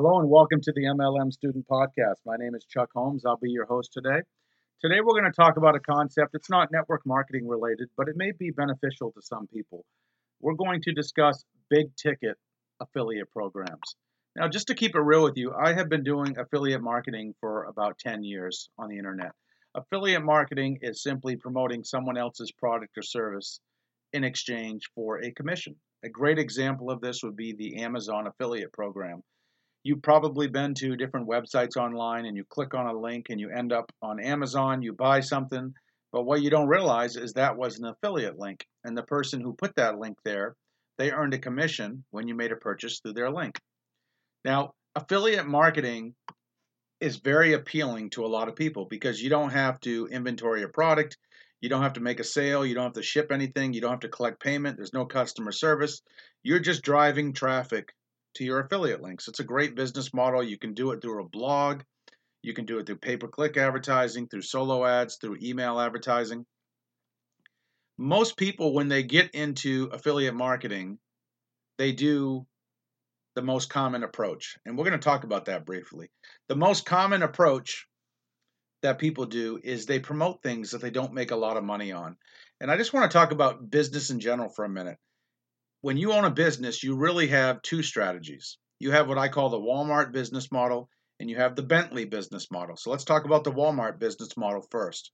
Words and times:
Hello 0.00 0.20
and 0.20 0.30
welcome 0.30 0.60
to 0.60 0.70
the 0.70 0.84
MLM 0.84 1.32
Student 1.32 1.66
Podcast. 1.66 2.18
My 2.24 2.36
name 2.38 2.54
is 2.54 2.64
Chuck 2.64 2.88
Holmes. 2.94 3.24
I'll 3.26 3.36
be 3.36 3.50
your 3.50 3.66
host 3.66 3.92
today. 3.92 4.20
Today 4.80 5.00
we're 5.00 5.20
going 5.20 5.24
to 5.24 5.32
talk 5.32 5.56
about 5.56 5.74
a 5.74 5.80
concept. 5.80 6.36
It's 6.36 6.48
not 6.48 6.70
network 6.70 7.04
marketing 7.04 7.48
related, 7.48 7.88
but 7.96 8.06
it 8.06 8.14
may 8.16 8.30
be 8.30 8.52
beneficial 8.52 9.10
to 9.10 9.20
some 9.20 9.48
people. 9.48 9.84
We're 10.40 10.54
going 10.54 10.82
to 10.82 10.92
discuss 10.92 11.44
big 11.68 11.96
ticket 11.96 12.36
affiliate 12.78 13.28
programs. 13.32 13.96
Now, 14.36 14.46
just 14.46 14.68
to 14.68 14.76
keep 14.76 14.94
it 14.94 15.00
real 15.00 15.24
with 15.24 15.36
you, 15.36 15.52
I 15.52 15.72
have 15.72 15.88
been 15.88 16.04
doing 16.04 16.38
affiliate 16.38 16.80
marketing 16.80 17.34
for 17.40 17.64
about 17.64 17.98
10 17.98 18.22
years 18.22 18.70
on 18.78 18.90
the 18.90 18.98
internet. 18.98 19.32
Affiliate 19.74 20.22
marketing 20.22 20.78
is 20.80 21.02
simply 21.02 21.34
promoting 21.34 21.82
someone 21.82 22.16
else's 22.16 22.52
product 22.52 22.96
or 22.96 23.02
service 23.02 23.58
in 24.12 24.22
exchange 24.22 24.90
for 24.94 25.24
a 25.24 25.32
commission. 25.32 25.74
A 26.04 26.08
great 26.08 26.38
example 26.38 26.88
of 26.88 27.00
this 27.00 27.24
would 27.24 27.34
be 27.34 27.52
the 27.52 27.82
Amazon 27.82 28.28
affiliate 28.28 28.72
program 28.72 29.24
You've 29.88 30.02
probably 30.02 30.48
been 30.48 30.74
to 30.74 30.96
different 30.96 31.26
websites 31.26 31.78
online 31.78 32.26
and 32.26 32.36
you 32.36 32.44
click 32.44 32.74
on 32.74 32.88
a 32.88 32.92
link 32.92 33.28
and 33.30 33.40
you 33.40 33.48
end 33.48 33.72
up 33.72 33.90
on 34.02 34.20
Amazon, 34.20 34.82
you 34.82 34.92
buy 34.92 35.20
something, 35.20 35.72
but 36.12 36.24
what 36.24 36.42
you 36.42 36.50
don't 36.50 36.68
realize 36.68 37.16
is 37.16 37.32
that 37.32 37.56
was 37.56 37.78
an 37.78 37.86
affiliate 37.86 38.38
link. 38.38 38.66
And 38.84 38.94
the 38.94 39.02
person 39.02 39.40
who 39.40 39.54
put 39.54 39.74
that 39.76 39.98
link 39.98 40.18
there, 40.26 40.56
they 40.98 41.10
earned 41.10 41.32
a 41.32 41.38
commission 41.38 42.04
when 42.10 42.28
you 42.28 42.34
made 42.34 42.52
a 42.52 42.56
purchase 42.56 43.00
through 43.00 43.14
their 43.14 43.30
link. 43.30 43.58
Now, 44.44 44.74
affiliate 44.94 45.46
marketing 45.46 46.14
is 47.00 47.16
very 47.16 47.54
appealing 47.54 48.10
to 48.10 48.26
a 48.26 48.28
lot 48.28 48.48
of 48.48 48.56
people 48.56 48.84
because 48.90 49.22
you 49.22 49.30
don't 49.30 49.52
have 49.52 49.80
to 49.80 50.06
inventory 50.08 50.64
a 50.64 50.68
product, 50.68 51.16
you 51.62 51.70
don't 51.70 51.82
have 51.82 51.94
to 51.94 52.00
make 52.00 52.20
a 52.20 52.24
sale, 52.24 52.66
you 52.66 52.74
don't 52.74 52.84
have 52.84 52.92
to 52.92 53.02
ship 53.02 53.32
anything, 53.32 53.72
you 53.72 53.80
don't 53.80 53.92
have 53.92 54.00
to 54.00 54.10
collect 54.10 54.38
payment, 54.38 54.76
there's 54.76 54.92
no 54.92 55.06
customer 55.06 55.50
service. 55.50 56.02
You're 56.42 56.60
just 56.60 56.82
driving 56.82 57.32
traffic 57.32 57.94
to 58.34 58.44
your 58.44 58.60
affiliate 58.60 59.02
links. 59.02 59.28
It's 59.28 59.40
a 59.40 59.44
great 59.44 59.74
business 59.74 60.14
model. 60.14 60.42
You 60.42 60.58
can 60.58 60.74
do 60.74 60.92
it 60.92 61.00
through 61.02 61.22
a 61.22 61.28
blog, 61.28 61.82
you 62.42 62.54
can 62.54 62.64
do 62.66 62.78
it 62.78 62.86
through 62.86 62.98
pay 62.98 63.16
per 63.16 63.28
click 63.28 63.56
advertising, 63.56 64.28
through 64.28 64.42
solo 64.42 64.84
ads, 64.84 65.16
through 65.16 65.38
email 65.42 65.80
advertising. 65.80 66.46
Most 67.98 68.36
people, 68.36 68.72
when 68.72 68.88
they 68.88 69.02
get 69.02 69.34
into 69.34 69.90
affiliate 69.92 70.34
marketing, 70.34 70.98
they 71.78 71.92
do 71.92 72.46
the 73.34 73.42
most 73.42 73.70
common 73.70 74.04
approach. 74.04 74.56
And 74.64 74.76
we're 74.76 74.84
going 74.84 74.98
to 74.98 75.04
talk 75.04 75.24
about 75.24 75.46
that 75.46 75.66
briefly. 75.66 76.10
The 76.48 76.56
most 76.56 76.86
common 76.86 77.22
approach 77.22 77.86
that 78.82 78.98
people 78.98 79.26
do 79.26 79.58
is 79.62 79.86
they 79.86 79.98
promote 79.98 80.42
things 80.42 80.70
that 80.70 80.80
they 80.80 80.90
don't 80.90 81.12
make 81.12 81.32
a 81.32 81.36
lot 81.36 81.56
of 81.56 81.64
money 81.64 81.90
on. 81.90 82.16
And 82.60 82.70
I 82.70 82.76
just 82.76 82.92
want 82.92 83.10
to 83.10 83.16
talk 83.16 83.32
about 83.32 83.68
business 83.70 84.10
in 84.10 84.20
general 84.20 84.48
for 84.48 84.64
a 84.64 84.68
minute 84.68 84.96
when 85.80 85.96
you 85.96 86.12
own 86.12 86.24
a 86.24 86.30
business, 86.30 86.82
you 86.82 86.96
really 86.96 87.28
have 87.28 87.62
two 87.62 87.82
strategies. 87.82 88.58
You 88.80 88.90
have 88.90 89.08
what 89.08 89.18
I 89.18 89.28
call 89.28 89.50
the 89.50 89.60
Walmart 89.60 90.12
business 90.12 90.50
model, 90.50 90.88
and 91.20 91.30
you 91.30 91.36
have 91.36 91.54
the 91.54 91.62
Bentley 91.62 92.04
business 92.04 92.50
model. 92.50 92.76
So 92.76 92.90
let's 92.90 93.04
talk 93.04 93.24
about 93.24 93.44
the 93.44 93.52
Walmart 93.52 93.98
business 93.98 94.36
model 94.36 94.66
first. 94.70 95.12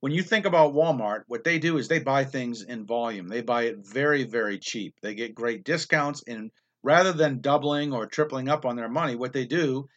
When 0.00 0.12
you 0.12 0.22
think 0.22 0.46
about 0.46 0.74
Walmart, 0.74 1.22
what 1.28 1.44
they 1.44 1.58
do 1.58 1.78
is 1.78 1.88
they 1.88 2.00
buy 2.00 2.24
things 2.24 2.62
in 2.62 2.86
volume. 2.86 3.28
They 3.28 3.42
buy 3.42 3.64
it 3.64 3.86
very, 3.86 4.24
very 4.24 4.58
cheap. 4.58 4.94
They 5.02 5.14
get 5.14 5.34
great 5.34 5.64
discounts, 5.64 6.22
and 6.26 6.50
rather 6.82 7.12
than 7.12 7.40
doubling 7.40 7.92
or 7.92 8.06
tripling 8.06 8.48
up 8.48 8.64
on 8.64 8.76
their 8.76 8.88
money, 8.88 9.14
what 9.14 9.32
they 9.32 9.46
do 9.46 9.88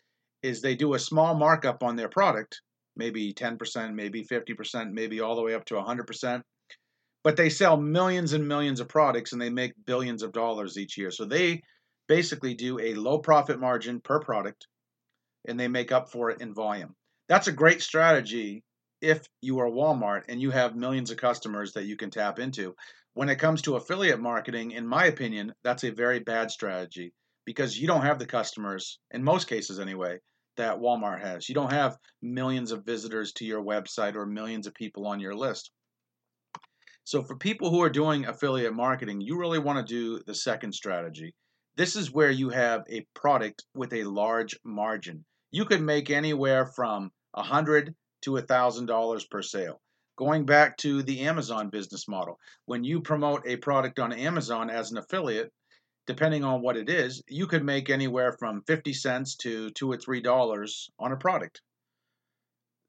is 0.43 0.61
they 0.61 0.75
do 0.75 0.93
a 0.93 0.99
small 0.99 1.33
markup 1.35 1.83
on 1.83 1.95
their 1.95 2.09
product, 2.09 2.61
maybe 2.95 3.33
10%, 3.33 3.93
maybe 3.93 4.23
50%, 4.23 4.91
maybe 4.91 5.21
all 5.21 5.35
the 5.35 5.41
way 5.41 5.55
up 5.55 5.65
to 5.65 5.75
100% 5.75 6.43
but 7.25 7.37
they 7.37 7.49
sell 7.49 7.75
millions 7.75 8.33
and 8.33 8.47
millions 8.47 8.79
of 8.79 8.87
products 8.87 9.33
and 9.33 9.41
they 9.41 9.49
make 9.49 9.73
billions 9.83 10.21
of 10.21 10.31
dollars 10.31 10.77
each 10.77 10.95
year. 10.95 11.09
So 11.09 11.25
they 11.25 11.63
basically 12.07 12.53
do 12.53 12.79
a 12.79 12.93
low 12.93 13.17
profit 13.17 13.59
margin 13.59 13.99
per 13.99 14.19
product 14.19 14.67
and 15.47 15.59
they 15.59 15.67
make 15.67 15.91
up 15.91 16.11
for 16.11 16.29
it 16.29 16.39
in 16.39 16.53
volume. 16.53 16.95
That's 17.27 17.47
a 17.47 17.51
great 17.51 17.81
strategy 17.81 18.63
if 19.01 19.25
you 19.41 19.57
are 19.57 19.67
Walmart 19.67 20.25
and 20.29 20.39
you 20.39 20.51
have 20.51 20.75
millions 20.75 21.09
of 21.09 21.17
customers 21.17 21.73
that 21.73 21.85
you 21.85 21.97
can 21.97 22.11
tap 22.11 22.37
into. 22.37 22.75
When 23.15 23.29
it 23.29 23.39
comes 23.39 23.63
to 23.63 23.75
affiliate 23.75 24.19
marketing, 24.19 24.69
in 24.69 24.85
my 24.85 25.05
opinion, 25.05 25.51
that's 25.63 25.83
a 25.83 25.89
very 25.89 26.19
bad 26.19 26.51
strategy 26.51 27.11
because 27.43 27.75
you 27.75 27.87
don't 27.87 28.05
have 28.05 28.19
the 28.19 28.27
customers, 28.27 28.99
in 29.09 29.23
most 29.23 29.47
cases 29.47 29.79
anyway, 29.79 30.19
that 30.57 30.77
Walmart 30.77 31.21
has. 31.21 31.49
You 31.49 31.55
don't 31.55 31.73
have 31.73 31.97
millions 32.21 32.71
of 32.71 32.85
visitors 32.85 33.33
to 33.33 33.45
your 33.45 33.63
website 33.63 34.13
or 34.13 34.27
millions 34.27 34.67
of 34.67 34.75
people 34.75 35.07
on 35.07 35.19
your 35.19 35.33
list. 35.33 35.71
So 37.07 37.21
for 37.21 37.37
people 37.37 37.69
who 37.69 37.83
are 37.83 37.89
doing 37.91 38.25
affiliate 38.25 38.73
marketing, 38.73 39.21
you 39.21 39.37
really 39.37 39.59
want 39.59 39.77
to 39.77 39.93
do 39.93 40.23
the 40.23 40.33
second 40.33 40.73
strategy. 40.73 41.35
This 41.75 41.95
is 41.95 42.11
where 42.11 42.31
you 42.31 42.49
have 42.49 42.83
a 42.89 43.05
product 43.13 43.63
with 43.75 43.93
a 43.93 44.05
large 44.05 44.59
margin. 44.63 45.23
You 45.51 45.65
could 45.65 45.83
make 45.83 46.09
anywhere 46.09 46.65
from 46.65 47.11
a 47.35 47.43
hundred 47.43 47.93
to 48.23 48.37
a 48.37 48.41
thousand 48.41 48.87
dollars 48.87 49.23
per 49.23 49.43
sale. 49.43 49.79
Going 50.17 50.47
back 50.47 50.77
to 50.77 51.03
the 51.03 51.27
Amazon 51.27 51.69
business 51.69 52.07
model, 52.07 52.39
when 52.65 52.83
you 52.83 53.01
promote 53.01 53.45
a 53.45 53.57
product 53.57 53.99
on 53.99 54.11
Amazon 54.11 54.71
as 54.71 54.91
an 54.91 54.97
affiliate, 54.97 55.53
depending 56.07 56.43
on 56.43 56.63
what 56.63 56.75
it 56.75 56.89
is, 56.89 57.21
you 57.27 57.45
could 57.45 57.63
make 57.63 57.91
anywhere 57.91 58.31
from 58.31 58.63
50 58.63 58.93
cents 58.93 59.35
to 59.43 59.69
two 59.69 59.91
or 59.91 59.97
three 59.97 60.21
dollars 60.21 60.89
on 60.97 61.11
a 61.11 61.17
product. 61.17 61.61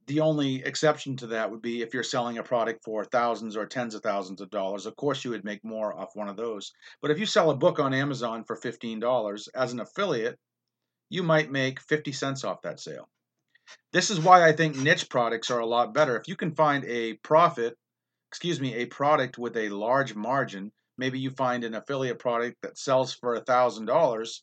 The 0.06 0.20
only 0.20 0.62
exception 0.62 1.16
to 1.16 1.26
that 1.28 1.50
would 1.50 1.62
be 1.62 1.82
if 1.82 1.92
you're 1.92 2.04
selling 2.04 2.38
a 2.38 2.42
product 2.42 2.84
for 2.84 3.04
thousands 3.04 3.56
or 3.56 3.66
tens 3.66 3.94
of 3.94 4.02
thousands 4.02 4.40
of 4.40 4.50
dollars. 4.50 4.86
Of 4.86 4.94
course, 4.94 5.24
you 5.24 5.32
would 5.32 5.44
make 5.44 5.64
more 5.64 5.98
off 5.98 6.14
one 6.14 6.28
of 6.28 6.36
those. 6.36 6.72
But 7.02 7.10
if 7.10 7.18
you 7.18 7.26
sell 7.26 7.50
a 7.50 7.56
book 7.56 7.80
on 7.80 7.92
Amazon 7.92 8.44
for 8.44 8.56
$15 8.56 9.48
as 9.54 9.72
an 9.72 9.80
affiliate, 9.80 10.38
you 11.08 11.24
might 11.24 11.50
make 11.50 11.80
50 11.80 12.12
cents 12.12 12.44
off 12.44 12.62
that 12.62 12.78
sale. 12.78 13.08
This 13.92 14.10
is 14.10 14.20
why 14.20 14.46
I 14.46 14.52
think 14.52 14.76
niche 14.76 15.08
products 15.08 15.50
are 15.50 15.58
a 15.58 15.66
lot 15.66 15.92
better. 15.92 16.16
If 16.16 16.28
you 16.28 16.36
can 16.36 16.54
find 16.54 16.84
a 16.84 17.14
profit, 17.14 17.76
excuse 18.30 18.60
me, 18.60 18.74
a 18.74 18.86
product 18.86 19.38
with 19.38 19.56
a 19.56 19.70
large 19.70 20.14
margin, 20.14 20.70
maybe 20.96 21.18
you 21.18 21.30
find 21.30 21.64
an 21.64 21.74
affiliate 21.74 22.20
product 22.20 22.58
that 22.62 22.78
sells 22.78 23.12
for 23.12 23.36
$1,000, 23.40 24.40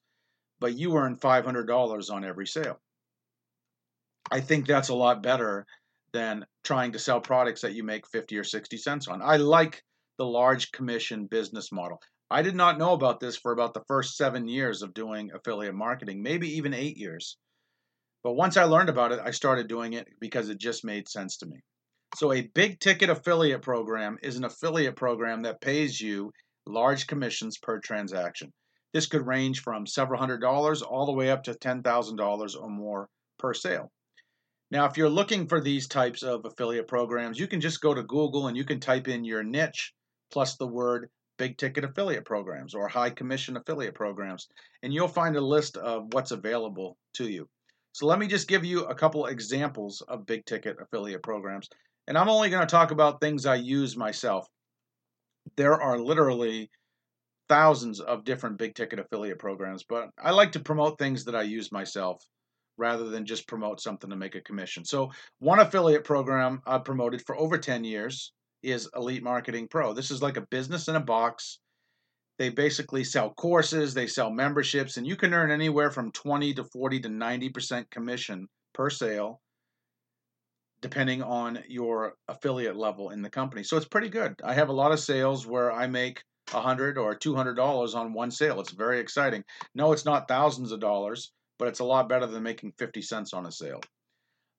but 0.60 0.78
you 0.78 0.98
earn 0.98 1.16
$500 1.16 2.12
on 2.12 2.26
every 2.26 2.48
sale. 2.48 2.82
I 4.32 4.40
think 4.40 4.66
that's 4.66 4.90
a 4.90 4.96
lot 4.96 5.24
better 5.24 5.66
than 6.14 6.46
trying 6.64 6.92
to 6.94 7.00
sell 7.00 7.20
products 7.20 7.62
that 7.62 7.74
you 7.74 7.84
make 7.84 8.08
50 8.08 8.38
or 8.38 8.44
60 8.44 8.78
cents 8.78 9.08
on. 9.08 9.22
I 9.22 9.38
like 9.38 9.84
the 10.18 10.26
large 10.26 10.72
commission 10.72 11.26
business 11.26 11.72
model. 11.72 12.00
I 12.30 12.42
did 12.42 12.56
not 12.56 12.78
know 12.78 12.94
about 12.94 13.20
this 13.20 13.36
for 13.36 13.52
about 13.52 13.74
the 13.74 13.84
first 13.88 14.16
seven 14.16 14.48
years 14.48 14.82
of 14.82 14.94
doing 14.94 15.32
affiliate 15.34 15.76
marketing, 15.76 16.24
maybe 16.24 16.58
even 16.58 16.74
eight 16.74 16.98
years. 16.98 17.38
But 18.24 18.34
once 18.34 18.58
I 18.58 18.64
learned 18.64 18.90
about 18.90 19.12
it, 19.12 19.20
I 19.24 19.32
started 19.32 19.68
doing 19.68 19.94
it 19.94 20.08
because 20.20 20.50
it 20.50 20.58
just 20.58 20.86
made 20.86 21.10
sense 21.10 21.38
to 21.38 21.46
me. 21.46 21.58
So, 22.16 22.32
a 22.32 22.50
big 22.54 22.80
ticket 22.80 23.10
affiliate 23.10 23.64
program 23.64 24.18
is 24.24 24.38
an 24.38 24.46
affiliate 24.46 24.96
program 24.96 25.42
that 25.44 25.62
pays 25.62 26.00
you 26.00 26.32
large 26.66 27.08
commissions 27.08 27.58
per 27.58 27.80
transaction. 27.80 28.54
This 28.94 29.08
could 29.08 29.26
range 29.26 29.62
from 29.62 29.88
several 29.88 30.20
hundred 30.20 30.40
dollars 30.40 30.82
all 30.82 31.06
the 31.06 31.12
way 31.12 31.32
up 31.32 31.44
to 31.44 31.54
$10,000 31.54 32.62
or 32.62 32.70
more 32.70 33.10
per 33.40 33.54
sale. 33.54 33.92
Now, 34.74 34.86
if 34.86 34.98
you're 34.98 35.08
looking 35.08 35.48
for 35.48 35.62
these 35.62 35.88
types 35.88 36.24
of 36.24 36.46
affiliate 36.46 36.88
programs, 36.88 37.40
you 37.40 37.46
can 37.46 37.62
just 37.62 37.80
go 37.80 37.94
to 37.94 38.02
Google 38.02 38.48
and 38.48 38.58
you 38.58 38.66
can 38.66 38.80
type 38.80 39.08
in 39.08 39.24
your 39.24 39.44
niche 39.44 39.94
plus 40.32 40.56
the 40.56 40.66
word 40.66 41.12
big 41.38 41.60
ticket 41.60 41.84
affiliate 41.84 42.26
programs 42.26 42.74
or 42.74 42.88
high 42.88 43.12
commission 43.12 43.56
affiliate 43.56 43.94
programs, 43.94 44.48
and 44.82 44.92
you'll 44.92 45.08
find 45.08 45.36
a 45.36 45.42
list 45.42 45.78
of 45.78 46.12
what's 46.12 46.32
available 46.32 46.98
to 47.14 47.30
you. 47.30 47.48
So 47.92 48.08
let 48.08 48.18
me 48.18 48.26
just 48.26 48.48
give 48.48 48.66
you 48.66 48.86
a 48.86 48.96
couple 48.96 49.28
examples 49.28 50.02
of 50.08 50.26
big 50.26 50.44
ticket 50.48 50.78
affiliate 50.82 51.22
programs. 51.22 51.70
And 52.08 52.18
I'm 52.18 52.30
only 52.30 52.50
going 52.50 52.66
to 52.66 52.72
talk 52.72 52.90
about 52.90 53.22
things 53.22 53.46
I 53.46 53.56
use 53.56 53.96
myself. 53.96 54.48
There 55.56 55.80
are 55.80 56.00
literally 56.00 56.72
thousands 57.48 58.00
of 58.00 58.24
different 58.24 58.58
big 58.58 58.74
ticket 58.74 58.98
affiliate 58.98 59.38
programs, 59.38 59.84
but 59.88 60.10
I 60.18 60.32
like 60.32 60.54
to 60.54 60.60
promote 60.60 60.98
things 60.98 61.26
that 61.26 61.36
I 61.36 61.44
use 61.44 61.72
myself 61.72 62.26
rather 62.78 63.10
than 63.10 63.26
just 63.26 63.48
promote 63.48 63.82
something 63.82 64.10
to 64.10 64.16
make 64.16 64.36
a 64.36 64.42
commission. 64.42 64.86
So, 64.86 65.12
one 65.40 65.60
affiliate 65.60 66.04
program 66.04 66.62
I've 66.66 66.86
promoted 66.86 67.22
for 67.26 67.38
over 67.38 67.58
10 67.58 67.84
years 67.84 68.32
is 68.62 68.90
Elite 68.96 69.24
Marketing 69.24 69.68
Pro. 69.68 69.94
This 69.94 70.12
is 70.12 70.22
like 70.22 70.38
a 70.38 70.48
business 70.50 70.88
in 70.88 70.96
a 70.96 71.02
box. 71.02 71.60
They 72.40 72.50
basically 72.50 73.04
sell 73.04 73.32
courses, 73.34 73.94
they 73.94 74.08
sell 74.08 74.32
memberships, 74.32 74.98
and 74.98 75.06
you 75.06 75.16
can 75.16 75.34
earn 75.34 75.52
anywhere 75.52 75.92
from 75.92 76.12
20 76.12 76.56
to 76.56 76.64
40 76.64 77.02
to 77.02 77.10
90% 77.10 77.90
commission 77.92 78.48
per 78.74 78.90
sale 78.90 79.40
depending 80.84 81.24
on 81.24 81.64
your 81.70 82.14
affiliate 82.28 82.76
level 82.76 83.10
in 83.10 83.22
the 83.22 83.30
company. 83.30 83.64
So 83.64 83.78
it's 83.78 83.88
pretty 83.88 84.10
good. 84.10 84.36
I 84.44 84.54
have 84.54 84.68
a 84.68 84.74
lot 84.74 84.92
of 84.92 85.00
sales 85.00 85.48
where 85.48 85.72
I 85.72 85.88
make 85.88 86.22
100 86.52 86.98
or 86.98 87.16
200 87.16 87.56
dollars 87.56 87.96
on 87.96 88.14
one 88.14 88.30
sale. 88.30 88.60
It's 88.60 88.74
very 88.74 89.00
exciting. 89.00 89.44
No, 89.74 89.94
it's 89.94 90.06
not 90.06 90.28
thousands 90.28 90.74
of 90.74 90.82
dollars, 90.82 91.32
but 91.60 91.68
it's 91.68 91.80
a 91.80 91.86
lot 91.86 92.10
better 92.10 92.26
than 92.26 92.44
making 92.44 92.74
50 92.78 93.02
cents 93.02 93.34
on 93.34 93.46
a 93.46 93.52
sale. 93.52 93.82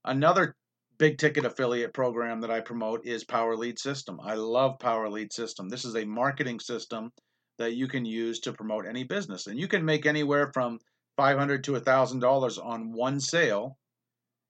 Another 0.04 0.54
big 0.98 1.18
ticket 1.18 1.44
affiliate 1.44 1.92
program 1.92 2.40
that 2.40 2.50
I 2.50 2.60
promote 2.60 3.06
is 3.06 3.24
Power 3.24 3.56
Lead 3.56 3.78
System. 3.78 4.20
I 4.22 4.34
love 4.34 4.78
Power 4.78 5.08
Lead 5.08 5.32
System. 5.32 5.68
This 5.68 5.84
is 5.84 5.96
a 5.96 6.04
marketing 6.04 6.60
system 6.60 7.10
that 7.58 7.74
you 7.74 7.88
can 7.88 8.04
use 8.04 8.40
to 8.40 8.52
promote 8.52 8.86
any 8.86 9.04
business. 9.04 9.46
And 9.46 9.58
you 9.58 9.68
can 9.68 9.84
make 9.84 10.06
anywhere 10.06 10.50
from 10.52 10.78
500 11.16 11.64
to 11.64 11.72
$1,000 11.72 12.64
on 12.64 12.92
one 12.92 13.20
sale 13.20 13.76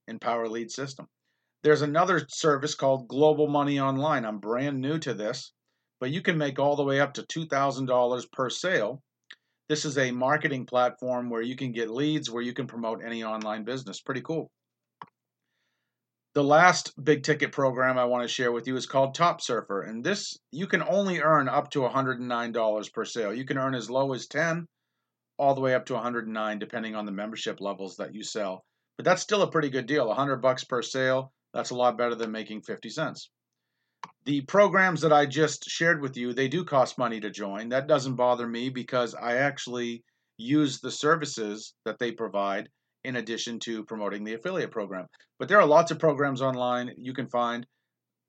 in 0.09 0.19
Power 0.19 0.49
Lead 0.49 0.71
System. 0.71 1.07
There's 1.63 1.83
another 1.83 2.27
service 2.29 2.75
called 2.75 3.09
Global 3.09 3.49
Money 3.49 3.81
Online. 3.81 4.25
I'm 4.25 4.39
brand 4.39 4.81
new 4.81 4.99
to 4.99 5.15
this, 5.15 5.53
but 5.99 6.11
you 6.11 6.21
can 6.21 6.37
make 6.37 6.59
all 6.59 6.77
the 6.77 6.85
way 6.85 7.01
up 7.01 7.15
to 7.15 7.23
$2,000 7.23 8.33
per 8.33 8.51
sale. 8.51 9.03
This 9.69 9.87
is 9.87 9.97
a 9.97 10.11
marketing 10.11 10.67
platform 10.67 11.31
where 11.31 11.41
you 11.41 11.57
can 11.57 11.73
get 11.73 11.91
leads, 11.91 12.31
where 12.31 12.43
you 12.43 12.53
can 12.53 12.67
promote 12.67 13.03
any 13.03 13.25
online 13.25 13.65
business. 13.65 14.01
Pretty 14.01 14.21
cool. 14.21 14.51
The 16.35 16.45
last 16.45 16.93
big 17.03 17.23
ticket 17.23 17.53
program 17.53 17.97
I 17.97 18.05
want 18.05 18.25
to 18.25 18.29
share 18.29 18.53
with 18.53 18.67
you 18.67 18.77
is 18.77 18.87
called 18.87 19.15
Top 19.15 19.41
Surfer, 19.41 19.83
and 19.83 20.05
this 20.05 20.37
you 20.51 20.67
can 20.67 20.83
only 20.83 21.21
earn 21.21 21.49
up 21.49 21.71
to 21.71 21.79
$109 21.81 22.93
per 22.93 23.05
sale. 23.05 23.33
You 23.33 23.47
can 23.47 23.57
earn 23.57 23.75
as 23.75 23.89
low 23.89 24.13
as 24.13 24.27
10 24.27 24.67
all 25.39 25.55
the 25.55 25.61
way 25.61 25.75
up 25.75 25.87
to 25.87 25.95
109 25.95 26.59
depending 26.59 26.95
on 26.95 27.07
the 27.07 27.13
membership 27.13 27.61
levels 27.61 27.97
that 27.97 28.15
you 28.15 28.23
sell. 28.23 28.65
But 28.97 29.05
that's 29.05 29.23
still 29.23 29.43
a 29.43 29.51
pretty 29.51 29.71
good 29.71 29.87
deal. 29.87 30.09
100 30.09 30.43
bucks 30.43 30.65
per 30.65 30.83
sale, 30.83 31.33
that's 31.53 31.71
a 31.71 31.75
lot 31.75 31.97
better 31.97 32.15
than 32.15 32.33
making 32.33 32.63
50 32.63 32.91
cents. 32.91 33.31
The 34.25 34.41
programs 34.43 35.01
that 35.03 35.13
I 35.13 35.27
just 35.27 35.65
shared 35.69 36.01
with 36.01 36.17
you, 36.17 36.33
they 36.33 36.49
do 36.49 36.65
cost 36.65 36.99
money 36.99 37.21
to 37.21 37.31
join. 37.31 37.69
That 37.69 37.87
doesn't 37.87 38.17
bother 38.17 38.47
me 38.47 38.71
because 38.71 39.15
I 39.15 39.37
actually 39.37 40.03
use 40.39 40.81
the 40.81 40.91
services 40.91 41.75
that 41.85 41.99
they 41.99 42.13
provide 42.13 42.69
in 43.05 43.17
addition 43.17 43.59
to 43.61 43.85
promoting 43.85 44.25
the 44.25 44.35
affiliate 44.35 44.71
program. 44.71 45.07
But 45.39 45.49
there 45.49 45.61
are 45.61 45.67
lots 45.67 45.91
of 45.91 45.99
programs 45.99 46.41
online 46.41 46.95
you 46.97 47.13
can 47.13 47.29
find 47.29 47.67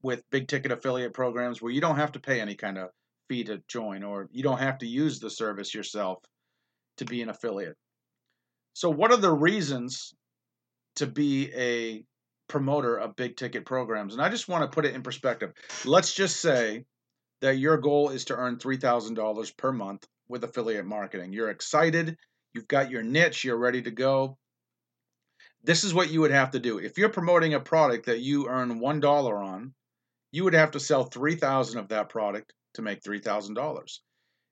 with 0.01 0.22
big 0.31 0.48
ticket 0.48 0.72
affiliate 0.72 1.13
programs 1.13 1.62
where 1.62 1.72
you 1.72 1.81
don't 1.81 1.95
have 1.95 2.12
to 2.12 2.19
pay 2.19 2.42
any 2.42 2.56
kind 2.56 2.77
of 2.77 2.89
fee 3.30 3.44
to 3.45 3.62
join 3.68 4.04
or 4.04 4.27
you 4.31 4.44
don't 4.44 4.60
have 4.60 4.77
to 4.80 4.88
use 4.88 5.19
the 5.19 5.30
service 5.30 5.74
yourself 5.74 6.19
to 6.98 7.06
be 7.06 7.22
an 7.22 7.30
affiliate. 7.30 7.77
So, 8.74 8.89
what 8.89 9.12
are 9.12 9.18
the 9.18 9.33
reasons 9.33 10.13
to 10.98 11.07
be 11.07 11.51
a 11.56 12.04
promoter 12.47 12.97
of 12.97 13.15
big 13.15 13.36
ticket 13.36 13.65
programs? 13.65 14.13
And 14.13 14.21
I 14.21 14.30
just 14.30 14.47
want 14.47 14.63
to 14.63 14.74
put 14.74 14.86
it 14.86 14.95
in 14.95 15.03
perspective. 15.03 15.53
Let's 15.86 16.13
just 16.13 16.39
say 16.39 16.86
that 17.42 17.57
your 17.57 17.77
goal 17.77 18.09
is 18.09 18.25
to 18.25 18.36
earn 18.36 18.57
$3,000 18.57 19.57
per 19.57 19.71
month 19.71 20.06
with 20.27 20.44
affiliate 20.44 20.86
marketing. 20.86 21.33
You're 21.33 21.50
excited, 21.50 22.18
you've 22.53 22.68
got 22.68 22.89
your 22.89 23.03
niche, 23.03 23.44
you're 23.44 23.57
ready 23.57 23.81
to 23.81 23.92
go. 23.92 24.38
This 25.63 25.83
is 25.83 25.94
what 25.94 26.12
you 26.12 26.21
would 26.21 26.31
have 26.31 26.51
to 26.51 26.59
do. 26.59 26.77
If 26.77 26.97
you're 26.97 27.09
promoting 27.09 27.53
a 27.53 27.59
product 27.59 28.06
that 28.06 28.19
you 28.19 28.48
earn 28.48 28.80
$1 28.80 29.44
on, 29.44 29.74
you 30.31 30.44
would 30.44 30.53
have 30.53 30.71
to 30.71 30.80
sell 30.80 31.06
3000 31.06 31.80
of 31.80 31.89
that 31.89 32.09
product 32.09 32.53
to 32.75 32.81
make 32.81 33.01
$3,000. 33.01 34.00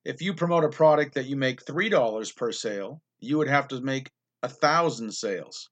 If 0.05 0.21
you 0.21 0.33
promote 0.33 0.63
a 0.63 0.69
product 0.69 1.15
that 1.15 1.25
you 1.25 1.35
make 1.35 1.63
$3 1.63 2.35
per 2.35 2.51
sale, 2.51 3.01
you 3.19 3.37
would 3.37 3.47
have 3.47 3.67
to 3.69 3.79
make 3.81 4.09
a 4.41 4.49
thousand 4.49 5.13
sales. 5.13 5.69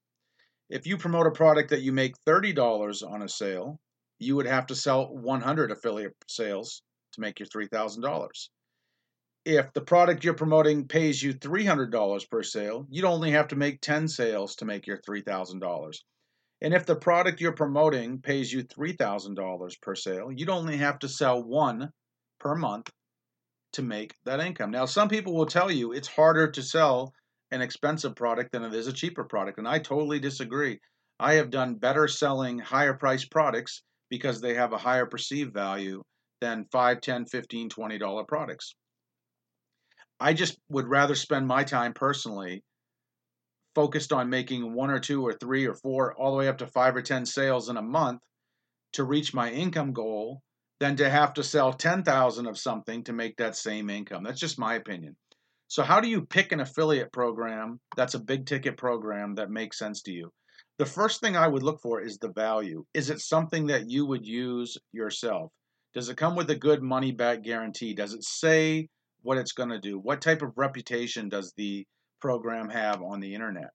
If 0.72 0.88
you 0.88 0.96
promote 0.98 1.28
a 1.28 1.32
product 1.32 1.72
that 1.72 1.82
you 1.82 1.92
make 1.92 2.16
$30 2.26 3.04
on 3.04 3.22
a 3.22 3.28
sale, 3.28 3.78
you 4.20 4.38
would 4.38 4.46
have 4.46 4.68
to 4.68 4.76
sell 4.76 5.14
100 5.14 5.70
affiliate 5.70 6.16
sales 6.30 6.82
to 7.12 7.20
make 7.20 7.42
your 7.42 7.48
$3,000. 7.50 8.30
If 9.44 9.74
the 9.74 9.82
product 9.82 10.24
you're 10.24 10.34
promoting 10.34 10.88
pays 10.88 11.22
you 11.22 11.34
$300 11.34 12.30
per 12.30 12.44
sale, 12.44 12.86
you'd 12.90 13.04
only 13.04 13.32
have 13.32 13.50
to 13.50 13.58
make 13.58 13.82
10 13.82 14.08
sales 14.08 14.56
to 14.56 14.66
make 14.66 14.88
your 14.88 15.00
$3,000. 15.00 15.96
And 16.62 16.74
if 16.74 16.86
the 16.86 16.96
product 16.96 17.42
you're 17.42 17.52
promoting 17.52 18.22
pays 18.22 18.54
you 18.54 18.64
$3,000 18.64 19.82
per 19.82 19.96
sale, 19.96 20.32
you'd 20.32 20.50
only 20.50 20.78
have 20.78 21.00
to 21.00 21.10
sell 21.10 21.44
one 21.44 21.92
per 22.40 22.56
month 22.56 22.90
to 23.74 23.82
make 23.82 24.14
that 24.24 24.40
income. 24.40 24.72
Now, 24.72 24.86
some 24.86 25.10
people 25.10 25.34
will 25.34 25.48
tell 25.48 25.70
you 25.70 25.92
it's 25.92 26.08
harder 26.08 26.50
to 26.52 26.64
sell 26.64 27.14
an 27.52 27.62
expensive 27.62 28.16
product 28.16 28.52
than 28.52 28.64
it 28.64 28.74
is 28.74 28.88
a 28.88 28.94
cheaper 28.94 29.24
product, 29.24 29.58
and 29.58 29.68
I 29.68 29.80
totally 29.80 30.20
disagree. 30.20 30.80
I 31.20 31.34
have 31.34 31.52
done 31.52 31.76
better 31.76 32.08
selling 32.08 32.60
higher 32.60 32.94
priced 32.94 33.30
products 33.30 33.84
because 34.10 34.42
they 34.42 34.56
have 34.56 34.74
a 34.74 34.78
higher 34.78 35.06
perceived 35.06 35.54
value 35.54 36.02
than 36.40 36.66
5, 36.72 37.02
10, 37.02 37.26
15, 37.26 37.70
20 37.70 37.98
dollar 37.98 38.24
products. 38.24 38.74
I 40.20 40.34
just 40.34 40.58
would 40.70 40.88
rather 40.88 41.16
spend 41.16 41.48
my 41.48 41.64
time 41.64 41.94
personally 41.94 42.64
focused 43.74 44.12
on 44.12 44.30
making 44.30 44.74
one 44.74 44.90
or 44.90 45.00
two 45.00 45.26
or 45.26 45.34
three 45.34 45.66
or 45.66 45.74
four 45.74 46.14
all 46.16 46.32
the 46.32 46.38
way 46.38 46.48
up 46.48 46.58
to 46.60 46.68
5 46.68 46.96
or 46.96 47.02
10 47.02 47.26
sales 47.26 47.70
in 47.70 47.78
a 47.78 47.82
month 47.82 48.20
to 48.94 49.04
reach 49.04 49.34
my 49.34 49.50
income 49.50 49.94
goal 49.94 50.42
than 50.80 50.96
to 50.98 51.10
have 51.10 51.34
to 51.34 51.44
sell 51.44 51.72
10,000 51.72 52.48
of 52.48 52.58
something 52.58 53.04
to 53.04 53.14
make 53.14 53.38
that 53.38 53.56
same 53.56 53.90
income. 53.90 54.24
That's 54.24 54.40
just 54.40 54.60
my 54.60 54.76
opinion. 54.76 55.16
So 55.72 55.84
how 55.84 56.02
do 56.02 56.10
you 56.10 56.26
pick 56.26 56.52
an 56.52 56.60
affiliate 56.60 57.14
program 57.14 57.80
that's 57.96 58.14
a 58.14 58.20
big 58.20 58.46
ticket 58.46 58.76
program 58.76 59.36
that 59.36 59.50
makes 59.50 59.80
sense 59.80 60.02
to 60.02 60.12
you? 60.12 60.30
The 60.78 60.86
first 60.86 61.22
thing 61.22 61.38
I 61.38 61.48
would 61.48 61.64
look 61.64 61.80
for 61.80 62.02
is 62.02 62.18
the 62.18 62.34
value. 62.34 62.84
Is 62.94 63.10
it 63.10 63.22
something 63.22 63.68
that 63.68 63.90
you 63.90 64.06
would 64.06 64.26
use 64.26 64.78
yourself? 64.92 65.50
Does 65.94 66.10
it 66.10 66.18
come 66.18 66.36
with 66.36 66.50
a 66.50 66.58
good 66.58 66.84
money 66.84 67.14
back 67.14 67.42
guarantee? 67.42 67.94
Does 67.94 68.14
it 68.14 68.26
say 68.26 68.90
what 69.22 69.38
it's 69.38 69.54
going 69.54 69.70
to 69.70 69.80
do? 69.80 69.98
What 69.98 70.20
type 70.20 70.42
of 70.42 70.58
reputation 70.58 71.30
does 71.30 71.54
the 71.56 71.88
program 72.20 72.70
have 72.70 73.02
on 73.02 73.22
the 73.22 73.34
internet? 73.34 73.70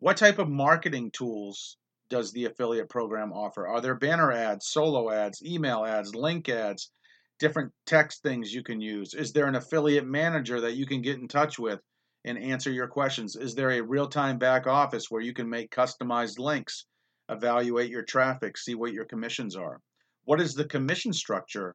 What 0.00 0.16
type 0.16 0.40
of 0.40 0.48
marketing 0.48 1.12
tools 1.12 1.76
does 2.10 2.32
the 2.32 2.46
affiliate 2.46 2.88
program 2.88 3.32
offer? 3.32 3.68
Are 3.68 3.80
there 3.80 3.94
banner 3.94 4.32
ads, 4.32 4.66
solo 4.66 5.12
ads, 5.12 5.40
email 5.44 5.84
ads, 5.84 6.12
link 6.12 6.48
ads, 6.48 6.90
different 7.38 7.72
text 7.86 8.22
things 8.22 8.52
you 8.52 8.62
can 8.62 8.80
use? 8.80 9.14
Is 9.14 9.32
there 9.32 9.46
an 9.46 9.54
affiliate 9.54 10.06
manager 10.06 10.60
that 10.60 10.76
you 10.76 10.86
can 10.86 11.02
get 11.02 11.18
in 11.18 11.28
touch 11.28 11.58
with 11.58 11.80
and 12.24 12.38
answer 12.38 12.70
your 12.70 12.88
questions? 12.88 13.36
Is 13.36 13.54
there 13.54 13.70
a 13.70 13.82
real 13.82 14.08
time 14.08 14.38
back 14.38 14.66
office 14.66 15.10
where 15.10 15.22
you 15.22 15.32
can 15.32 15.48
make 15.48 15.70
customized 15.70 16.38
links, 16.38 16.86
evaluate 17.28 17.90
your 17.90 18.02
traffic, 18.02 18.56
see 18.56 18.74
what 18.74 18.92
your 18.92 19.04
commissions 19.04 19.56
are? 19.56 19.80
What 20.24 20.40
is 20.40 20.54
the 20.54 20.64
commission 20.64 21.12
structure 21.12 21.74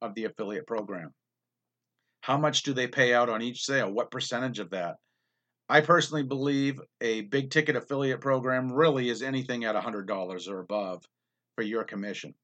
of 0.00 0.14
the 0.14 0.24
affiliate 0.24 0.66
program? 0.66 1.12
How 2.22 2.36
much 2.36 2.62
do 2.62 2.72
they 2.72 2.88
pay 2.88 3.14
out 3.14 3.28
on 3.28 3.42
each 3.42 3.64
sale? 3.64 3.90
What 3.90 4.10
percentage 4.10 4.58
of 4.58 4.70
that? 4.70 4.96
I 5.68 5.80
personally 5.80 6.22
believe 6.22 6.80
a 7.00 7.22
big 7.22 7.50
ticket 7.50 7.76
affiliate 7.76 8.20
program 8.20 8.72
really 8.72 9.08
is 9.08 9.22
anything 9.22 9.64
at 9.64 9.74
$100 9.74 10.48
or 10.48 10.60
above 10.60 11.04
for 11.54 11.62
your 11.62 11.84
commission. 11.84 12.34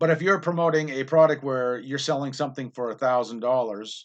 But 0.00 0.10
if 0.10 0.22
you're 0.22 0.40
promoting 0.40 0.90
a 0.90 1.04
product 1.04 1.42
where 1.42 1.78
you're 1.78 1.98
selling 1.98 2.32
something 2.32 2.70
for 2.70 2.90
a 2.90 2.96
$1,000 2.96 4.04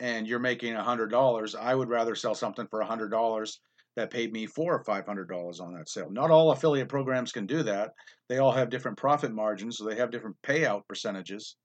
and 0.00 0.26
you're 0.26 0.38
making 0.38 0.74
a 0.74 0.82
$100, 0.82 1.54
I 1.56 1.74
would 1.74 1.88
rather 1.88 2.14
sell 2.14 2.34
something 2.34 2.66
for 2.68 2.80
a 2.80 2.86
$100 2.86 3.58
that 3.96 4.10
paid 4.10 4.32
me 4.32 4.46
four 4.46 4.74
or 4.74 4.84
$500 4.84 5.60
on 5.60 5.74
that 5.74 5.88
sale. 5.88 6.10
Not 6.10 6.30
all 6.30 6.52
affiliate 6.52 6.88
programs 6.88 7.32
can 7.32 7.46
do 7.46 7.62
that. 7.64 7.92
They 8.28 8.38
all 8.38 8.52
have 8.52 8.70
different 8.70 8.98
profit 8.98 9.32
margins, 9.32 9.78
so 9.78 9.84
they 9.84 9.96
have 9.96 10.10
different 10.10 10.36
payout 10.42 10.86
percentages 10.88 11.56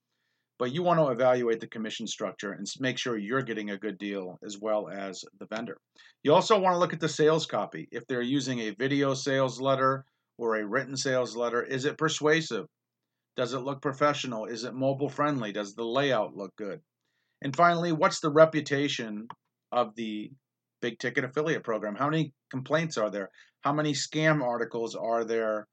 but 0.60 0.72
you 0.72 0.82
want 0.82 1.00
to 1.00 1.10
evaluate 1.10 1.60
the 1.60 1.68
commission 1.68 2.08
structure 2.08 2.54
and 2.54 2.66
make 2.80 2.98
sure 2.98 3.18
you're 3.18 3.42
getting 3.44 3.72
a 3.72 3.78
good 3.78 3.98
deal 3.98 4.40
as 4.44 4.58
well 4.60 4.90
as 4.90 5.24
the 5.40 5.46
vendor. 5.46 5.78
You 6.24 6.34
also 6.34 6.60
want 6.60 6.74
to 6.74 6.80
look 6.80 6.94
at 6.94 7.00
the 7.00 7.10
sales 7.10 7.46
copy. 7.46 7.88
If 7.92 8.08
they're 8.08 8.22
using 8.22 8.60
a 8.60 8.72
video 8.72 9.14
sales 9.14 9.62
letter 9.62 10.06
or 10.38 10.58
a 10.58 10.66
written 10.66 10.98
sales 10.98 11.36
letter, 11.36 11.64
is 11.64 11.86
it 11.86 11.98
persuasive? 11.98 12.66
Does 13.38 13.54
it 13.54 13.60
look 13.60 13.82
professional? 13.82 14.46
Is 14.46 14.64
it 14.64 14.74
mobile 14.74 15.10
friendly? 15.10 15.52
Does 15.52 15.76
the 15.76 15.86
layout 15.86 16.36
look 16.36 16.56
good? 16.58 16.82
And 17.44 17.56
finally, 17.56 17.92
what's 17.92 18.20
the 18.20 18.32
reputation 18.32 19.28
of 19.72 19.96
the 19.96 20.32
big 20.82 20.98
ticket 20.98 21.24
affiliate 21.24 21.64
program? 21.64 21.96
How 21.96 22.10
many 22.10 22.34
complaints 22.50 22.98
are 22.98 23.12
there? 23.12 23.30
How 23.62 23.74
many 23.74 23.94
scam 23.94 24.44
articles 24.44 24.96
are 24.96 25.24
there 25.24 25.68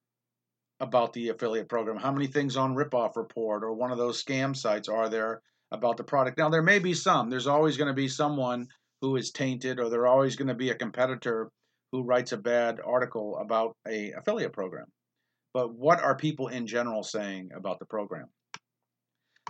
about 0.78 1.14
the 1.14 1.30
affiliate 1.30 1.68
program? 1.70 1.96
How 1.96 2.12
many 2.12 2.26
things 2.26 2.56
on 2.56 2.74
Ripoff 2.74 3.16
Report 3.16 3.64
or 3.64 3.72
one 3.72 3.90
of 3.90 3.98
those 3.98 4.22
scam 4.22 4.54
sites 4.54 4.88
are 4.88 5.08
there 5.08 5.40
about 5.70 5.96
the 5.96 6.04
product? 6.04 6.36
Now, 6.36 6.50
there 6.50 6.62
may 6.62 6.78
be 6.78 6.92
some. 6.92 7.30
There's 7.30 7.46
always 7.46 7.78
going 7.78 7.88
to 7.88 7.94
be 7.94 8.08
someone 8.08 8.68
who 9.00 9.16
is 9.16 9.30
tainted, 9.30 9.80
or 9.80 9.88
there's 9.88 10.06
always 10.06 10.36
going 10.36 10.48
to 10.48 10.54
be 10.54 10.70
a 10.70 10.74
competitor 10.74 11.50
who 11.92 12.02
writes 12.02 12.32
a 12.32 12.36
bad 12.36 12.80
article 12.84 13.38
about 13.38 13.74
a 13.88 14.12
affiliate 14.12 14.52
program. 14.52 14.86
But 15.54 15.72
what 15.72 16.02
are 16.02 16.16
people 16.16 16.48
in 16.48 16.66
general 16.66 17.04
saying 17.04 17.50
about 17.56 17.78
the 17.78 17.86
program? 17.86 18.28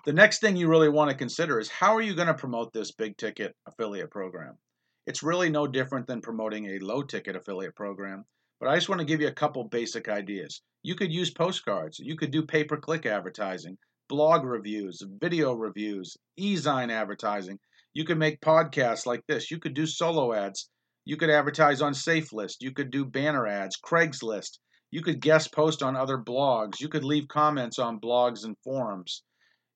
The 0.05 0.13
next 0.13 0.41
thing 0.41 0.55
you 0.55 0.69
really 0.69 0.91
want 0.91 1.11
to 1.11 1.17
consider 1.17 1.59
is 1.59 1.71
how 1.71 1.97
are 1.97 2.03
you 2.03 2.15
going 2.15 2.29
to 2.29 2.35
promote 2.35 2.75
this 2.75 2.93
big 2.93 3.17
ticket 3.17 3.57
affiliate 3.67 4.11
program? 4.11 4.59
It's 5.07 5.23
really 5.23 5.49
no 5.49 5.67
different 5.67 6.07
than 6.07 6.21
promoting 6.21 6.67
a 6.67 6.79
low 6.79 7.03
ticket 7.03 7.37
affiliate 7.37 7.75
program, 7.75 8.27
but 8.61 8.69
I 8.69 8.75
just 8.75 8.91
want 8.91 8.99
to 8.99 9.07
give 9.07 9.23
you 9.23 9.29
a 9.29 9.33
couple 9.33 9.65
basic 9.65 10.11
ideas. 10.11 10.61
You 10.83 10.95
could 10.95 11.11
use 11.11 11.31
postcards. 11.31 11.99
You 11.99 12.17
could 12.17 12.31
do 12.31 12.45
pay 12.45 12.65
per 12.65 12.77
click 12.77 13.07
advertising, 13.07 13.79
blog 14.11 14.45
reviews, 14.45 15.03
video 15.19 15.55
reviews, 15.55 16.19
e-zine 16.37 16.93
advertising. 16.93 17.59
You 17.95 18.05
could 18.05 18.19
make 18.19 18.43
podcasts 18.43 19.07
like 19.07 19.23
this. 19.27 19.51
You 19.51 19.59
could 19.59 19.73
do 19.73 19.87
solo 19.87 20.35
ads. 20.35 20.69
You 21.07 21.17
could 21.17 21.31
advertise 21.31 21.81
on 21.81 21.95
SafeList. 21.95 22.57
You 22.61 22.73
could 22.73 22.91
do 22.91 23.07
banner 23.07 23.47
ads, 23.47 23.79
Craigslist. 23.83 24.59
You 24.95 25.03
could 25.03 25.21
guest 25.21 25.51
post 25.51 25.83
on 25.83 25.97
other 25.97 26.17
blogs. 26.17 26.81
You 26.81 26.89
could 26.89 27.03
leave 27.03 27.27
comments 27.27 27.81
on 27.81 27.99
blogs 27.99 28.45
and 28.45 28.57
forums. 28.63 29.25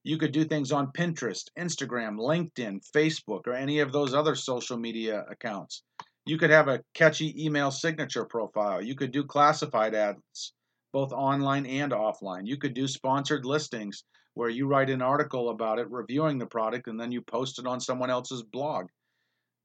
You 0.04 0.16
could 0.16 0.30
do 0.30 0.44
things 0.44 0.70
on 0.70 0.92
Pinterest, 0.92 1.42
Instagram, 1.58 2.20
LinkedIn, 2.20 2.88
Facebook, 2.94 3.48
or 3.48 3.52
any 3.52 3.80
of 3.80 3.90
those 3.90 4.14
other 4.14 4.36
social 4.36 4.76
media 4.76 5.24
accounts. 5.28 5.82
You 6.24 6.38
could 6.38 6.50
have 6.50 6.68
a 6.68 6.84
catchy 6.94 7.34
email 7.44 7.72
signature 7.72 8.26
profile. 8.26 8.80
You 8.80 8.94
could 8.94 9.10
do 9.10 9.24
classified 9.24 9.92
ads, 9.92 10.52
both 10.92 11.10
online 11.10 11.66
and 11.66 11.90
offline. 11.90 12.46
You 12.46 12.56
could 12.56 12.74
do 12.74 12.86
sponsored 12.86 13.44
listings 13.44 14.04
where 14.34 14.50
you 14.50 14.68
write 14.68 14.88
an 14.88 15.02
article 15.02 15.48
about 15.48 15.80
it, 15.80 15.90
reviewing 15.90 16.38
the 16.38 16.46
product, 16.46 16.86
and 16.86 17.00
then 17.00 17.10
you 17.10 17.22
post 17.22 17.58
it 17.58 17.66
on 17.66 17.80
someone 17.80 18.08
else's 18.08 18.44
blog. 18.44 18.86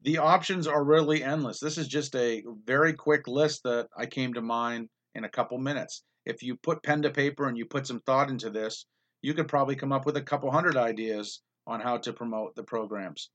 The 0.01 0.17
options 0.17 0.65
are 0.65 0.83
really 0.83 1.23
endless. 1.23 1.59
This 1.59 1.77
is 1.77 1.87
just 1.87 2.15
a 2.15 2.41
very 2.65 2.93
quick 2.93 3.27
list 3.27 3.61
that 3.65 3.87
I 3.95 4.07
came 4.07 4.33
to 4.33 4.41
mind 4.41 4.89
in 5.15 5.23
a 5.23 5.29
couple 5.29 5.57
minutes. 5.57 6.03
If 6.25 6.41
you 6.41 6.55
put 6.55 6.83
pen 6.83 7.01
to 7.03 7.09
paper 7.09 7.47
and 7.47 7.57
you 7.57 7.65
put 7.65 7.87
some 7.87 8.01
thought 8.01 8.29
into 8.29 8.49
this, 8.49 8.85
you 9.21 9.33
could 9.33 9.47
probably 9.47 9.75
come 9.75 9.91
up 9.91 10.05
with 10.05 10.17
a 10.17 10.21
couple 10.21 10.51
hundred 10.51 10.77
ideas 10.77 11.41
on 11.67 11.79
how 11.79 11.97
to 11.97 12.13
promote 12.13 12.55
the 12.55 12.63
programs. 12.63 13.29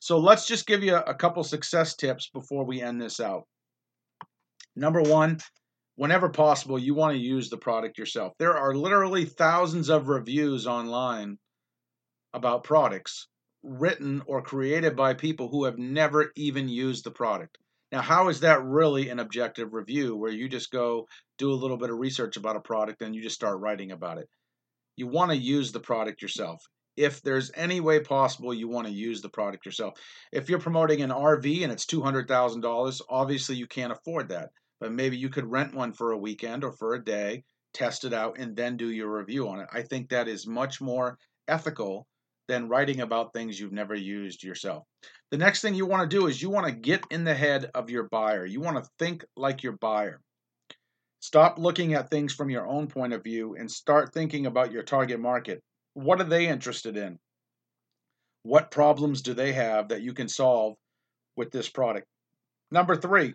So 0.00 0.18
let's 0.18 0.46
just 0.46 0.66
give 0.66 0.82
you 0.82 0.96
a 0.96 1.14
couple 1.14 1.44
success 1.44 1.94
tips 1.94 2.30
before 2.32 2.64
we 2.64 2.80
end 2.80 3.00
this 3.00 3.20
out. 3.20 3.46
Number 4.74 5.02
one, 5.02 5.38
whenever 5.96 6.28
possible, 6.28 6.78
you 6.78 6.94
want 6.94 7.12
to 7.12 7.22
use 7.22 7.50
the 7.50 7.58
product 7.58 7.98
yourself. 7.98 8.32
There 8.38 8.56
are 8.56 8.74
literally 8.74 9.24
thousands 9.24 9.90
of 9.90 10.08
reviews 10.08 10.66
online 10.66 11.38
about 12.32 12.64
products 12.64 13.28
written 13.62 14.22
or 14.26 14.40
created 14.40 14.96
by 14.96 15.12
people 15.12 15.48
who 15.48 15.64
have 15.64 15.78
never 15.78 16.32
even 16.36 16.68
used 16.68 17.04
the 17.04 17.10
product. 17.10 17.58
Now, 17.92 18.02
how 18.02 18.28
is 18.28 18.40
that 18.40 18.62
really 18.62 19.08
an 19.08 19.18
objective 19.18 19.72
review 19.72 20.16
where 20.16 20.30
you 20.30 20.48
just 20.48 20.70
go 20.70 21.08
do 21.38 21.52
a 21.52 21.54
little 21.54 21.76
bit 21.76 21.90
of 21.90 21.98
research 21.98 22.36
about 22.36 22.56
a 22.56 22.60
product 22.60 23.02
and 23.02 23.14
you 23.14 23.22
just 23.22 23.34
start 23.34 23.60
writing 23.60 23.90
about 23.90 24.18
it? 24.18 24.28
You 24.96 25.08
want 25.08 25.32
to 25.32 25.36
use 25.36 25.72
the 25.72 25.80
product 25.80 26.22
yourself 26.22 26.62
if 26.96 27.22
there's 27.22 27.50
any 27.54 27.80
way 27.80 28.00
possible 28.00 28.52
you 28.52 28.68
want 28.68 28.86
to 28.86 28.92
use 28.92 29.22
the 29.22 29.28
product 29.28 29.64
yourself. 29.64 29.98
If 30.32 30.48
you're 30.48 30.60
promoting 30.60 31.02
an 31.02 31.10
RV 31.10 31.62
and 31.62 31.72
it's 31.72 31.86
$200,000, 31.86 33.00
obviously 33.08 33.56
you 33.56 33.66
can't 33.66 33.92
afford 33.92 34.28
that. 34.28 34.50
But 34.80 34.92
maybe 34.92 35.16
you 35.16 35.28
could 35.28 35.50
rent 35.50 35.74
one 35.74 35.92
for 35.92 36.12
a 36.12 36.18
weekend 36.18 36.62
or 36.62 36.72
for 36.72 36.94
a 36.94 37.04
day, 37.04 37.44
test 37.72 38.04
it 38.04 38.12
out, 38.12 38.38
and 38.38 38.56
then 38.56 38.76
do 38.76 38.90
your 38.90 39.18
review 39.18 39.48
on 39.48 39.60
it. 39.60 39.68
I 39.72 39.82
think 39.82 40.10
that 40.10 40.28
is 40.28 40.46
much 40.46 40.80
more 40.80 41.18
ethical 41.48 42.06
than 42.50 42.68
writing 42.68 43.00
about 43.00 43.32
things 43.32 43.60
you've 43.60 43.70
never 43.70 43.94
used 43.94 44.42
yourself. 44.42 44.82
The 45.30 45.38
next 45.38 45.62
thing 45.62 45.76
you 45.76 45.86
want 45.86 46.10
to 46.10 46.16
do 46.16 46.26
is 46.26 46.42
you 46.42 46.50
want 46.50 46.66
to 46.66 46.72
get 46.72 47.04
in 47.08 47.22
the 47.22 47.32
head 47.32 47.70
of 47.76 47.90
your 47.90 48.08
buyer. 48.10 48.44
You 48.44 48.60
want 48.60 48.82
to 48.82 48.90
think 48.98 49.24
like 49.36 49.62
your 49.62 49.76
buyer. 49.80 50.20
Stop 51.20 51.60
looking 51.60 51.94
at 51.94 52.10
things 52.10 52.34
from 52.34 52.50
your 52.50 52.66
own 52.66 52.88
point 52.88 53.12
of 53.12 53.22
view 53.22 53.54
and 53.54 53.70
start 53.70 54.12
thinking 54.12 54.46
about 54.46 54.72
your 54.72 54.82
target 54.82 55.20
market. 55.20 55.62
What 55.94 56.20
are 56.20 56.24
they 56.24 56.48
interested 56.48 56.96
in? 56.96 57.20
What 58.42 58.72
problems 58.72 59.22
do 59.22 59.32
they 59.32 59.52
have 59.52 59.90
that 59.90 60.02
you 60.02 60.12
can 60.12 60.28
solve 60.28 60.74
with 61.36 61.52
this 61.52 61.68
product? 61.68 62.08
Number 62.72 62.96
three, 62.96 63.34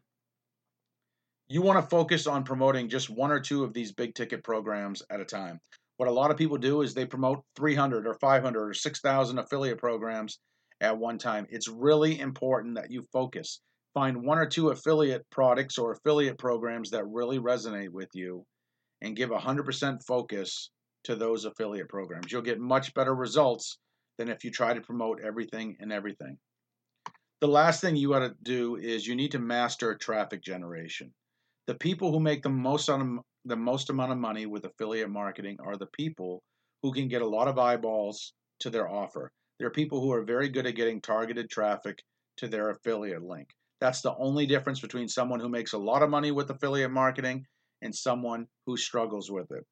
you 1.48 1.62
want 1.62 1.82
to 1.82 1.90
focus 1.90 2.28
on 2.28 2.44
promoting 2.44 2.90
just 2.90 3.10
one 3.10 3.32
or 3.32 3.40
two 3.40 3.64
of 3.64 3.72
these 3.72 3.94
big 3.94 4.14
ticket 4.14 4.44
programs 4.44 5.04
at 5.10 5.22
a 5.22 5.26
time. 5.26 5.62
What 5.98 6.10
a 6.10 6.14
lot 6.14 6.32
of 6.32 6.38
people 6.38 6.58
do 6.58 6.82
is 6.82 6.94
they 6.94 7.06
promote 7.06 7.44
300 7.56 8.06
or 8.06 8.16
500 8.16 8.70
or 8.70 8.74
6,000 8.74 9.40
affiliate 9.40 9.78
programs 9.78 10.40
at 10.82 10.98
one 10.98 11.18
time. 11.18 11.48
It's 11.50 11.70
really 11.70 12.20
important 12.20 12.76
that 12.76 12.92
you 12.92 13.04
focus. 13.14 13.62
Find 13.94 14.26
one 14.26 14.38
or 14.38 14.46
two 14.46 14.70
affiliate 14.70 15.26
products 15.30 15.78
or 15.78 15.94
affiliate 15.94 16.38
programs 16.38 16.90
that 16.90 17.06
really 17.06 17.40
resonate 17.40 17.90
with 17.90 18.10
you 18.14 18.46
and 19.02 19.16
give 19.16 19.30
100% 19.30 20.04
focus 20.06 20.70
to 21.06 21.16
those 21.16 21.46
affiliate 21.46 21.88
programs. 21.88 22.32
You'll 22.32 22.42
get 22.42 22.60
much 22.60 22.94
better 22.94 23.16
results 23.16 23.78
than 24.18 24.28
if 24.28 24.44
you 24.44 24.52
try 24.52 24.74
to 24.74 24.82
promote 24.82 25.22
everything 25.22 25.78
and 25.80 25.94
everything. 25.94 26.38
The 27.42 27.48
last 27.48 27.80
thing 27.80 27.96
you 27.96 28.10
got 28.10 28.20
to 28.20 28.36
do 28.44 28.76
is 28.76 29.08
you 29.08 29.16
need 29.16 29.32
to 29.32 29.40
master 29.40 29.96
traffic 29.96 30.42
generation. 30.42 31.14
The 31.68 31.76
people 31.76 32.12
who 32.12 32.20
make 32.20 32.44
the 32.44 32.50
most 32.50 32.90
the 33.46 33.56
most 33.56 33.90
amount 33.90 34.12
of 34.12 34.18
money 34.18 34.46
with 34.46 34.66
affiliate 34.66 35.10
marketing 35.10 35.58
are 35.64 35.78
the 35.78 35.88
people 35.88 36.42
who 36.82 36.92
can 36.92 37.08
get 37.08 37.22
a 37.22 37.28
lot 37.28 37.48
of 37.48 37.60
eyeballs 37.60 38.34
to 38.60 38.70
their 38.70 38.90
offer. 38.90 39.32
There 39.60 39.68
are 39.68 39.72
people 39.72 40.02
who 40.02 40.12
are 40.12 40.24
very 40.24 40.50
good 40.50 40.66
at 40.66 40.76
getting 40.76 41.00
targeted 41.00 41.50
traffic 41.50 42.02
to 42.38 42.48
their 42.48 42.70
affiliate 42.70 43.24
link. 43.24 43.50
That's 43.80 44.02
the 44.02 44.16
only 44.18 44.46
difference 44.46 44.80
between 44.80 45.08
someone 45.08 45.40
who 45.40 45.50
makes 45.50 45.74
a 45.74 45.78
lot 45.78 46.04
of 46.04 46.10
money 46.10 46.32
with 46.32 46.50
affiliate 46.50 46.92
marketing 46.92 47.46
and 47.82 47.94
someone 47.94 48.48
who 48.66 48.78
struggles 48.78 49.30
with 49.32 49.52
it. 49.52 49.64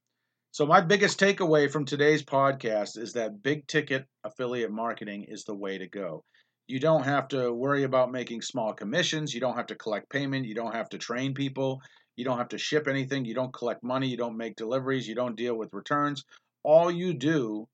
So, 0.52 0.68
my 0.68 0.82
biggest 0.82 1.20
takeaway 1.20 1.72
from 1.72 1.86
today's 1.86 2.24
podcast 2.24 2.98
is 2.98 3.14
that 3.14 3.42
big 3.42 3.66
ticket 3.68 4.06
affiliate 4.24 4.72
marketing 4.72 5.26
is 5.28 5.46
the 5.46 5.56
way 5.56 5.80
to 5.80 5.88
go. 5.88 6.24
You 6.68 6.80
don't 6.80 7.04
have 7.04 7.28
to 7.30 7.52
worry 7.52 7.84
about 7.84 8.12
making 8.12 8.42
small 8.42 8.74
commissions. 8.74 9.34
You 9.34 9.42
don't 9.42 9.58
have 9.58 9.68
to 9.68 9.76
collect 9.76 10.10
payment. 10.10 10.46
You 10.46 10.56
don't 10.56 10.76
have 10.76 10.90
to 10.90 10.98
train 10.98 11.34
people. 11.34 11.82
You 12.16 12.26
don't 12.26 12.38
have 12.38 12.50
to 12.50 12.58
ship 12.58 12.88
anything. 12.88 13.26
You 13.26 13.34
don't 13.34 13.54
collect 13.54 13.84
money. 13.84 14.08
You 14.08 14.18
don't 14.18 14.38
make 14.38 14.56
deliveries. 14.56 15.08
You 15.08 15.16
don't 15.16 15.36
deal 15.36 15.56
with 15.56 15.74
returns. 15.74 16.24
All 16.64 16.92
you 16.92 17.14
do 17.14 17.68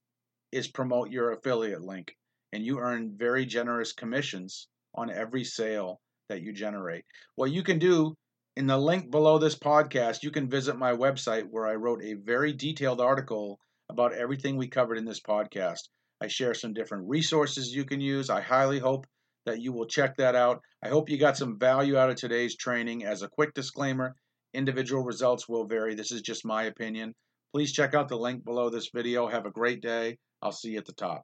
is 0.51 0.67
promote 0.67 1.11
your 1.11 1.31
affiliate 1.31 1.81
link, 1.81 2.15
and 2.53 2.65
you 2.65 2.79
earn 2.79 3.15
very 3.17 3.45
generous 3.45 3.93
commissions 3.93 4.67
on 4.95 5.11
every 5.11 5.43
sale 5.43 5.99
that 6.29 6.41
you 6.41 6.53
generate. 6.53 7.03
What 7.35 7.51
you 7.51 7.63
can 7.63 7.79
do 7.79 8.15
in 8.55 8.67
the 8.67 8.77
link 8.77 9.11
below 9.11 9.37
this 9.37 9.57
podcast, 9.57 10.23
you 10.23 10.31
can 10.31 10.49
visit 10.49 10.77
my 10.77 10.93
website 10.93 11.45
where 11.49 11.67
I 11.67 11.75
wrote 11.75 12.03
a 12.03 12.15
very 12.15 12.53
detailed 12.53 13.01
article 13.01 13.59
about 13.89 14.13
everything 14.13 14.57
we 14.57 14.67
covered 14.67 14.97
in 14.97 15.05
this 15.05 15.21
podcast. 15.21 15.81
I 16.21 16.27
share 16.27 16.53
some 16.53 16.73
different 16.73 17.07
resources 17.07 17.73
you 17.73 17.85
can 17.85 18.01
use. 18.01 18.29
I 18.29 18.41
highly 18.41 18.79
hope 18.79 19.05
that 19.45 19.61
you 19.61 19.71
will 19.71 19.85
check 19.85 20.17
that 20.17 20.35
out. 20.35 20.61
I 20.83 20.89
hope 20.89 21.09
you 21.09 21.17
got 21.17 21.37
some 21.37 21.57
value 21.57 21.97
out 21.97 22.09
of 22.09 22.15
today's 22.17 22.55
training. 22.55 23.05
As 23.05 23.21
a 23.21 23.29
quick 23.29 23.53
disclaimer, 23.53 24.15
individual 24.53 25.03
results 25.03 25.47
will 25.47 25.65
vary. 25.65 25.95
This 25.95 26.11
is 26.11 26.21
just 26.21 26.45
my 26.45 26.63
opinion. 26.63 27.13
Please 27.53 27.71
check 27.71 27.93
out 27.93 28.07
the 28.07 28.17
link 28.17 28.43
below 28.43 28.69
this 28.69 28.89
video. 28.93 29.27
Have 29.27 29.45
a 29.45 29.51
great 29.51 29.81
day. 29.81 30.17
I'll 30.41 30.51
see 30.51 30.71
you 30.71 30.77
at 30.77 30.85
the 30.85 30.93
top. 30.93 31.23